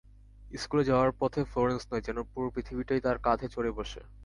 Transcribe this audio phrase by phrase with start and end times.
[0.53, 4.01] স্কুলে যাওয়ার পথে ফ্লোরেন্স নয়, যেন পুরো পৃথিবীটাই তাঁর কাঁধে চড়ে বসে।